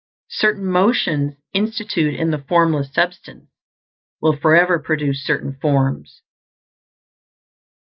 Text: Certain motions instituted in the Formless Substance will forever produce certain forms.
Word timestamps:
Certain 0.31 0.65
motions 0.65 1.35
instituted 1.53 2.19
in 2.19 2.31
the 2.31 2.39
Formless 2.49 2.91
Substance 2.91 3.51
will 4.19 4.35
forever 4.35 4.79
produce 4.79 5.23
certain 5.23 5.53
forms. 5.61 6.23